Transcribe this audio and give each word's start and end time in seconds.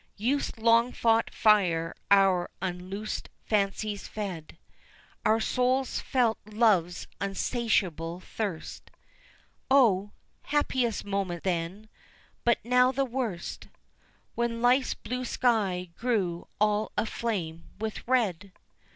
Youth's 0.17 0.57
long 0.57 0.93
fought 0.93 1.31
fire 1.31 1.93
our 2.09 2.49
unloosed 2.59 3.29
fancies 3.45 4.07
fed; 4.07 4.57
Our 5.23 5.39
souls 5.39 5.99
felt 5.99 6.39
Love's 6.47 7.05
unsatiable 7.19 8.19
thirst; 8.19 8.89
O! 9.69 10.11
happiest 10.45 11.05
moment 11.05 11.43
then, 11.43 11.87
but 12.43 12.57
now 12.65 12.91
the 12.91 13.05
worst, 13.05 13.67
When 14.33 14.59
life's 14.63 14.95
blue 14.95 15.23
sky 15.23 15.91
grew 15.99 16.47
all 16.59 16.91
aflame 16.97 17.65
with 17.79 18.07
red! 18.07 18.53